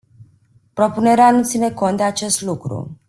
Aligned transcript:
Propunerea 0.73 1.31
nu 1.31 1.43
ține 1.43 1.71
cont 1.71 1.97
de 1.97 2.03
acest 2.03 2.41
lucru. 2.41 2.97